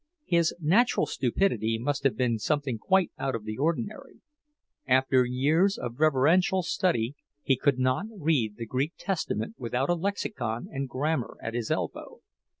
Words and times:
His 0.25 0.55
natural 0.59 1.05
stupidity 1.05 1.77
must 1.77 2.03
have 2.05 2.17
been 2.17 2.39
something 2.39 2.79
quite 2.79 3.11
out 3.19 3.35
of 3.35 3.43
the 3.43 3.59
ordinary; 3.59 4.19
after 4.87 5.25
years 5.25 5.77
of 5.77 5.99
reverential 5.99 6.63
study, 6.63 7.13
he 7.43 7.55
could 7.55 7.77
not 7.77 8.07
read 8.09 8.55
the 8.57 8.65
Greek 8.65 8.93
Testament 8.97 9.53
without 9.59 9.91
a 9.91 9.93
lexicon 9.93 10.67
and 10.71 10.89
grammar 10.89 11.37
at 11.39 11.53
his 11.53 11.69
elbow. 11.69 12.21